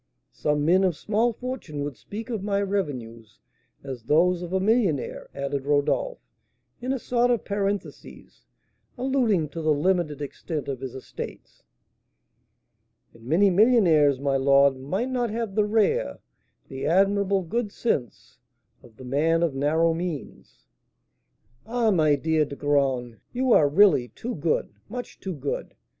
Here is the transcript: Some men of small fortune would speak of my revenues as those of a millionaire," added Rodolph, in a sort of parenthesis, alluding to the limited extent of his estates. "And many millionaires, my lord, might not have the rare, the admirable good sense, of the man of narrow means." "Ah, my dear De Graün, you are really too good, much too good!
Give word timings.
Some 0.33 0.65
men 0.65 0.83
of 0.83 0.97
small 0.97 1.31
fortune 1.31 1.83
would 1.83 1.95
speak 1.95 2.31
of 2.31 2.41
my 2.41 2.59
revenues 2.59 3.39
as 3.83 4.01
those 4.05 4.41
of 4.41 4.51
a 4.51 4.59
millionaire," 4.59 5.29
added 5.35 5.67
Rodolph, 5.67 6.17
in 6.81 6.91
a 6.91 6.97
sort 6.97 7.29
of 7.29 7.45
parenthesis, 7.45 8.47
alluding 8.97 9.49
to 9.49 9.61
the 9.61 9.71
limited 9.75 10.19
extent 10.19 10.67
of 10.67 10.79
his 10.79 10.95
estates. 10.95 11.61
"And 13.13 13.25
many 13.25 13.51
millionaires, 13.51 14.19
my 14.19 14.37
lord, 14.37 14.75
might 14.79 15.11
not 15.11 15.29
have 15.29 15.53
the 15.53 15.65
rare, 15.65 16.17
the 16.67 16.87
admirable 16.87 17.43
good 17.43 17.71
sense, 17.71 18.39
of 18.81 18.97
the 18.97 19.05
man 19.05 19.43
of 19.43 19.53
narrow 19.53 19.93
means." 19.93 20.65
"Ah, 21.67 21.91
my 21.91 22.15
dear 22.15 22.43
De 22.43 22.55
Graün, 22.55 23.19
you 23.33 23.51
are 23.53 23.69
really 23.69 24.07
too 24.07 24.33
good, 24.33 24.73
much 24.89 25.19
too 25.19 25.35
good! 25.35 25.75